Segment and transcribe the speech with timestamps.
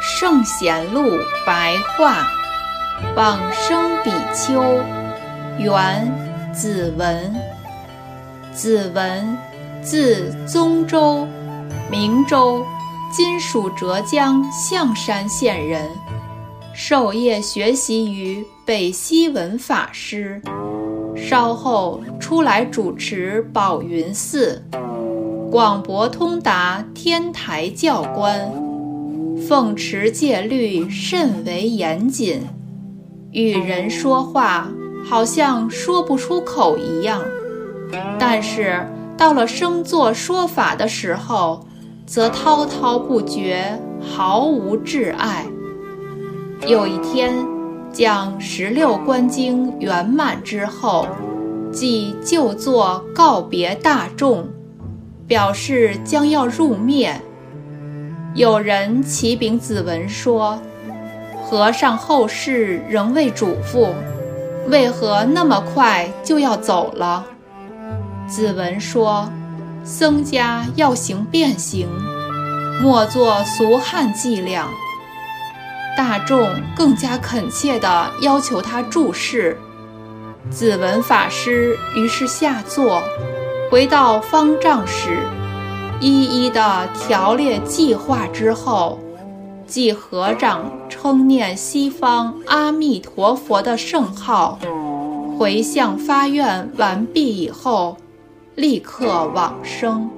[0.00, 2.26] 圣贤录白话，
[3.16, 4.62] 往生比丘，
[5.58, 7.34] 原子文。
[8.52, 9.38] 子文，
[9.80, 11.26] 字宗周，
[11.88, 12.66] 明州
[13.12, 15.88] （今属浙江象山县）人，
[16.74, 20.42] 授业学习于北西文法师，
[21.16, 24.62] 稍后出来主持宝云寺，
[25.50, 28.52] 广博通达天台教官，
[29.50, 32.42] 奉持戒律甚为严谨，
[33.32, 34.70] 与人说话
[35.04, 37.20] 好像说不出口一样。
[38.16, 41.66] 但是到了生坐说法的时候，
[42.06, 45.44] 则滔滔不绝，毫无挚爱。
[46.68, 47.34] 有一天，
[47.92, 51.08] 将十六观经圆满之后，
[51.72, 54.46] 即就坐告别大众，
[55.26, 57.20] 表示将要入灭。
[58.34, 60.60] 有人启禀子文说
[61.42, 63.88] ：“和尚后事仍未嘱咐，
[64.68, 67.26] 为何那么快就要走了？”
[68.28, 69.28] 子文说
[69.82, 71.88] ：“僧家要行变行，
[72.80, 74.68] 莫做俗汉伎俩。”
[75.98, 79.58] 大众更加恳切地要求他注释。
[80.48, 83.02] 子文法师于是下座，
[83.70, 85.18] 回到方丈室，
[86.00, 88.98] 一一的条列计划之后，
[89.66, 94.58] 即合掌称念西方阿弥陀佛的圣号，
[95.38, 97.96] 回向发愿完毕以后。
[98.56, 100.10] 立刻往生，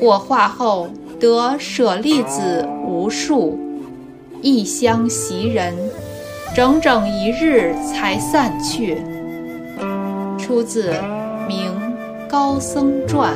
[0.00, 0.88] 火化后
[1.20, 3.56] 得舍利子无数，
[4.42, 5.72] 异香袭人，
[6.56, 8.96] 整整一日才散去。
[10.36, 10.92] 出自
[11.46, 11.70] 《明
[12.28, 13.32] 高僧传》。